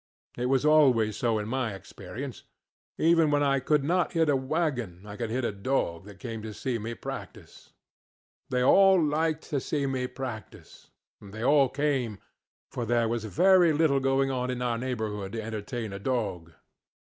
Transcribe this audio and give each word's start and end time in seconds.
It 0.35 0.47
was 0.47 0.65
always 0.65 1.15
so 1.15 1.37
in 1.37 1.47
my 1.47 1.75
experience. 1.75 2.41
Even 2.97 3.29
when 3.29 3.43
I 3.43 3.59
could 3.59 3.83
not 3.83 4.13
hit 4.13 4.29
a 4.29 4.35
wagon 4.35 5.05
I 5.05 5.15
could 5.15 5.29
hit 5.29 5.45
a 5.45 5.51
dog 5.51 6.05
that 6.05 6.17
came 6.17 6.41
to 6.41 6.55
see 6.55 6.79
me 6.79 6.95
practice. 6.95 7.71
They 8.49 8.63
all 8.63 8.99
liked 8.99 9.43
to 9.51 9.59
see 9.59 9.85
me 9.85 10.07
practice, 10.07 10.89
and 11.21 11.31
they 11.31 11.43
all 11.43 11.69
came, 11.69 12.17
for 12.71 12.83
there 12.83 13.07
was 13.07 13.25
very 13.25 13.73
little 13.73 13.99
going 13.99 14.31
on 14.31 14.49
in 14.49 14.63
our 14.63 14.79
neighborhood 14.79 15.33
to 15.33 15.41
entertain 15.43 15.93
a 15.93 15.99
dog. 15.99 16.51